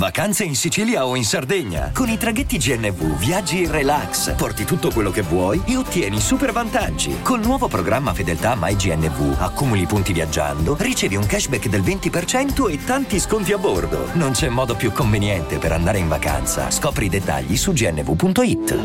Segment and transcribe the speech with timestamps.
[0.00, 1.92] Vacanze in Sicilia o in Sardegna.
[1.92, 6.52] Con i traghetti GNV viaggi in relax, porti tutto quello che vuoi e ottieni super
[6.52, 7.20] vantaggi.
[7.20, 13.20] Col nuovo programma Fedeltà MyGNV accumuli punti viaggiando, ricevi un cashback del 20% e tanti
[13.20, 14.10] sconti a bordo.
[14.14, 16.70] Non c'è modo più conveniente per andare in vacanza.
[16.70, 18.78] Scopri i dettagli su gnv.it.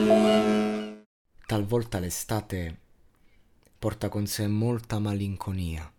[1.45, 2.77] Talvolta l'estate
[3.79, 5.89] porta con sé molta malinconia,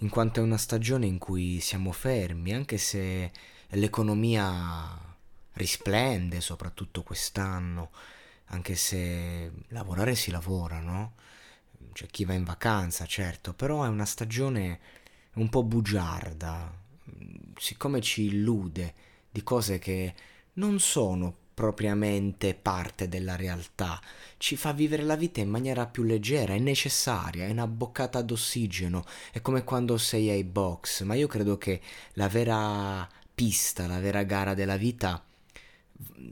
[0.00, 3.30] in quanto è una stagione in cui siamo fermi, anche se
[3.72, 4.98] l'economia
[5.54, 7.90] risplende, soprattutto quest'anno,
[8.46, 11.14] anche se lavorare si lavora, no?
[11.92, 14.80] C'è chi va in vacanza, certo, però è una stagione
[15.34, 16.72] un po' bugiarda,
[17.56, 18.94] siccome ci illude
[19.30, 20.14] di cose che
[20.54, 24.00] non sono propriamente parte della realtà,
[24.38, 29.04] ci fa vivere la vita in maniera più leggera, è necessaria, è una boccata d'ossigeno,
[29.30, 31.80] è come quando sei ai box, ma io credo che
[32.14, 33.06] la vera
[33.42, 35.20] pista, la vera gara della vita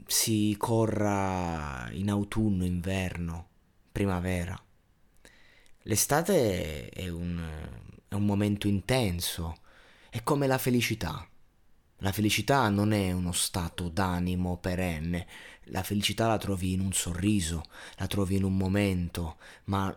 [0.07, 3.47] si corra in autunno, inverno,
[3.91, 4.57] primavera.
[5.81, 7.37] L'estate è un,
[8.07, 9.57] è un momento intenso,
[10.09, 11.27] è come la felicità.
[11.97, 15.27] La felicità non è uno stato d'animo perenne,
[15.65, 17.65] la felicità la trovi in un sorriso,
[17.97, 19.93] la trovi in un momento, ma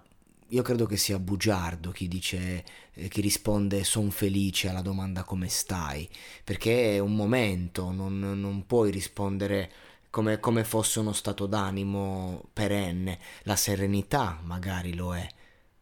[0.48, 5.48] io credo che sia bugiardo chi dice, eh, chi risponde son felice alla domanda come
[5.48, 6.08] stai,
[6.44, 9.70] perché è un momento, non, non puoi rispondere
[10.10, 15.26] come, come fosse uno stato d'animo perenne, la serenità magari lo è,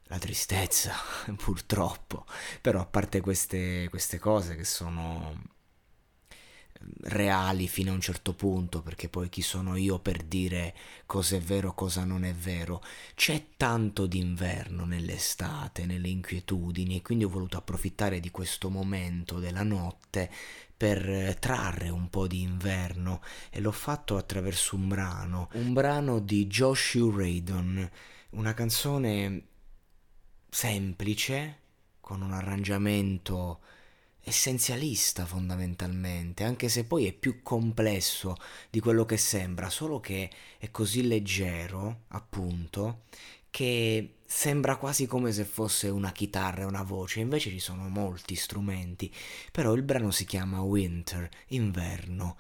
[0.05, 0.94] la tristezza
[1.36, 2.24] purtroppo,
[2.61, 5.52] però a parte queste, queste cose che sono
[7.02, 10.74] reali fino a un certo punto, perché poi chi sono io per dire
[11.06, 12.82] cosa è vero, cosa non è vero.
[13.14, 19.62] C'è tanto d'inverno nell'estate, nelle inquietudini, e quindi ho voluto approfittare di questo momento della
[19.62, 20.30] notte
[20.76, 26.48] per trarre un po' di inverno e l'ho fatto attraverso un brano, un brano di
[26.48, 27.88] Joshua Radon,
[28.30, 29.46] una canzone
[30.48, 31.58] semplice,
[32.00, 33.60] con un arrangiamento
[34.24, 38.36] essenzialista fondamentalmente, anche se poi è più complesso
[38.70, 43.02] di quello che sembra, solo che è così leggero, appunto,
[43.50, 48.34] che sembra quasi come se fosse una chitarra e una voce, invece ci sono molti
[48.34, 49.12] strumenti,
[49.50, 52.38] però il brano si chiama Winter, inverno,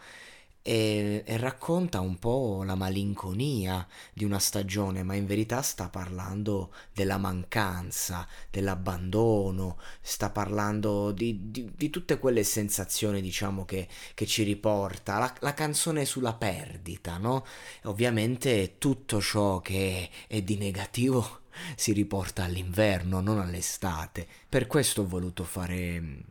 [0.62, 6.72] e, e, racconta un po' la malinconia di una stagione, ma in verità sta parlando
[6.94, 14.44] della mancanza, dell'abbandono, sta parlando di, di, di tutte quelle sensazioni, diciamo, che, che ci
[14.44, 15.18] riporta.
[15.18, 17.44] La, la, canzone sulla perdita, no?
[17.84, 21.40] Ovviamente tutto ciò che è, è di negativo
[21.76, 24.26] si riporta all'inverno, non all'estate.
[24.48, 26.24] Per questo ho voluto fare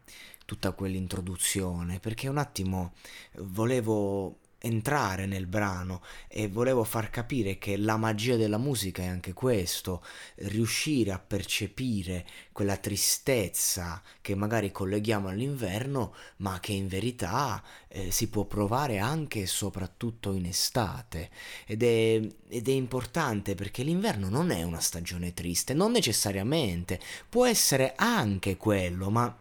[0.52, 2.92] tutta quell'introduzione, perché un attimo
[3.38, 9.32] volevo entrare nel brano e volevo far capire che la magia della musica è anche
[9.32, 10.04] questo,
[10.36, 17.64] riuscire a percepire quella tristezza che magari colleghiamo all'inverno, ma che in verità
[17.94, 21.30] eh, si può provare anche e soprattutto in estate.
[21.66, 27.46] Ed è, ed è importante perché l'inverno non è una stagione triste, non necessariamente, può
[27.46, 29.36] essere anche quello, ma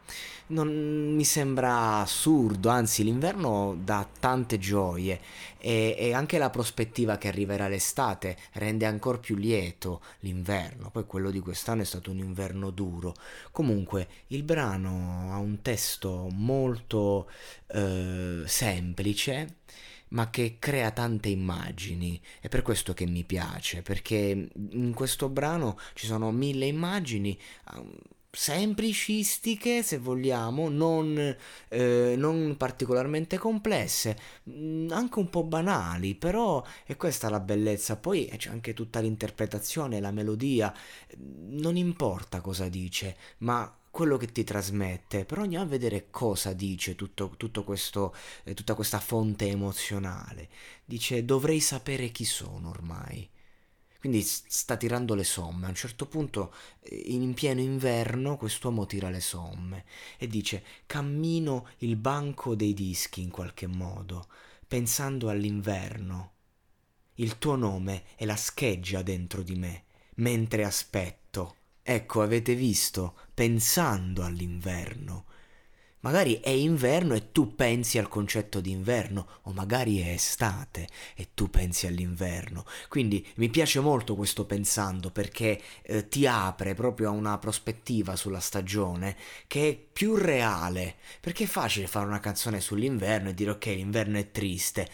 [0.51, 5.21] non mi sembra assurdo, anzi l'inverno dà tante gioie
[5.59, 11.31] e, e, anche la prospettiva che arriverà l'estate rende ancora più lieto l'inverno, poi quello
[11.31, 13.15] di quest'anno è stato un inverno duro.
[13.53, 17.29] Comunque il brano ha un testo molto
[17.69, 19.59] eh, semplice
[20.11, 22.21] ma che crea tante immagini.
[22.41, 27.39] È per questo che mi piace, perché in questo brano ci sono mille immagini
[28.33, 31.37] semplicistiche, se vogliamo, non,
[31.69, 34.17] eh, non particolarmente complesse,
[34.49, 37.97] mm, anche un po' banali, però è questa la bellezza.
[37.97, 40.73] Poi c'è anche tutta l'interpretazione, la melodia,
[41.19, 46.95] non importa cosa dice, ma quello che ti trasmette, però andiamo a vedere cosa dice
[46.95, 48.15] tutto, tutto questo,
[48.45, 50.49] eh, tutta questa fonte emozionale.
[50.87, 53.29] Dice dovrei sapere chi sono ormai.
[53.99, 55.67] Quindi sta tirando le somme.
[55.67, 59.85] A un certo punto, eh, in pieno inverno, quest'uomo tira le somme
[60.17, 64.29] e dice: Cammino il banco dei dischi in qualche modo,
[64.67, 66.33] pensando all'inverno.
[67.17, 71.20] Il tuo nome è la scheggia dentro di me, mentre aspetto.
[71.83, 75.25] Ecco, avete visto, pensando all'inverno.
[76.03, 81.29] Magari è inverno e tu pensi al concetto di inverno, o magari è estate e
[81.35, 82.65] tu pensi all'inverno.
[82.89, 88.41] Quindi mi piace molto questo pensando perché eh, ti apre proprio a una prospettiva sulla
[88.41, 89.15] stagione
[89.47, 90.97] che è più reale.
[91.21, 94.89] Perché è facile fare una canzone sull'inverno e dire ok, l'inverno è triste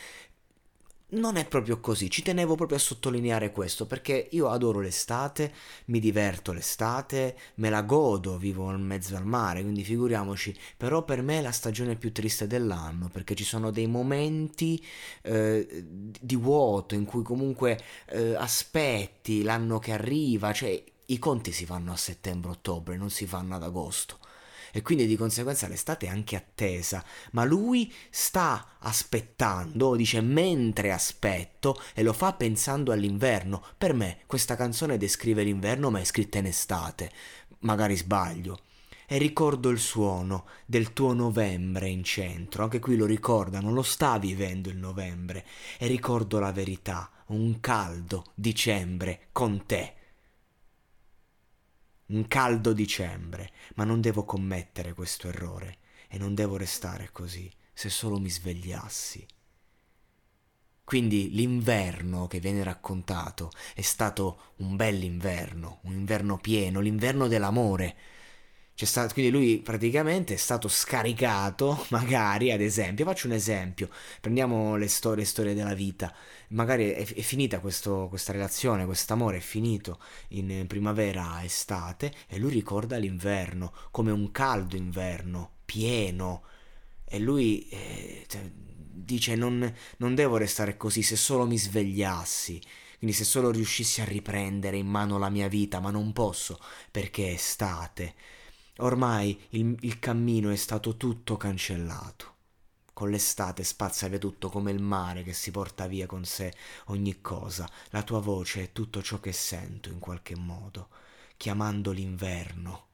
[1.09, 5.53] non è proprio così, ci tenevo proprio a sottolineare questo perché io adoro l'estate,
[5.87, 11.23] mi diverto l'estate, me la godo, vivo in mezzo al mare, quindi figuriamoci, però per
[11.23, 14.85] me è la stagione più triste dell'anno perché ci sono dei momenti
[15.23, 15.85] eh,
[16.21, 21.93] di vuoto in cui comunque eh, aspetti l'anno che arriva, cioè i conti si fanno
[21.93, 24.19] a settembre-ottobre, non si fanno ad agosto
[24.73, 31.81] e quindi di conseguenza l'estate è anche attesa, ma lui sta aspettando, dice mentre aspetto
[31.95, 33.63] e lo fa pensando all'inverno.
[33.77, 37.11] Per me questa canzone descrive l'inverno ma è scritta in estate,
[37.61, 38.61] magari sbaglio.
[39.09, 43.83] E ricordo il suono del tuo novembre in centro, anche qui lo ricorda, non lo
[43.83, 45.45] sta vivendo il novembre,
[45.79, 49.95] e ricordo la verità, un caldo dicembre con te
[52.07, 57.89] un caldo dicembre, ma non devo commettere questo errore e non devo restare così se
[57.89, 59.27] solo mi svegliassi.
[60.85, 67.97] Quindi l'inverno che viene raccontato è stato un bell'inverno, un inverno pieno, l'inverno dell'amore,
[68.85, 73.89] Stato, quindi lui praticamente è stato scaricato, magari ad esempio, faccio un esempio,
[74.21, 76.15] prendiamo le storie, storie della vita,
[76.49, 82.39] magari è, è finita questo, questa relazione, questo amore è finito in primavera, estate e
[82.39, 86.43] lui ricorda l'inverno come un caldo inverno, pieno
[87.05, 92.61] e lui eh, cioè, dice non, non devo restare così se solo mi svegliassi.
[92.99, 96.59] Quindi se solo riuscissi a riprendere in mano la mia vita, ma non posso
[96.91, 98.15] perché è estate.
[98.79, 102.35] Ormai il, il cammino è stato tutto cancellato.
[102.93, 106.53] Con l'estate spazza via tutto come il mare che si porta via con sé
[106.87, 107.69] ogni cosa.
[107.91, 110.89] La tua voce è tutto ciò che sento in qualche modo,
[111.37, 112.85] chiamando l'inverno.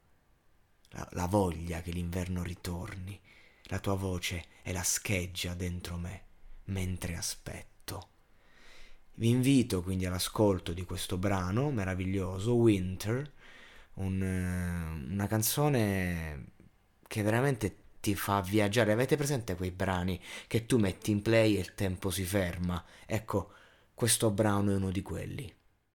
[0.90, 3.18] La, la voglia che l'inverno ritorni.
[3.64, 6.22] La tua voce è la scheggia dentro me,
[6.64, 8.08] mentre aspetto.
[9.14, 13.30] Vi invito quindi all'ascolto di questo brano meraviglioso, Winter,
[13.94, 16.46] un, eh, una canzone
[17.06, 18.92] che veramente ti fa viaggiare.
[18.92, 22.82] Avete presente quei brani che tu metti in play e il tempo si ferma?
[23.06, 23.52] Ecco,
[23.94, 25.54] questo brano è uno di quelli.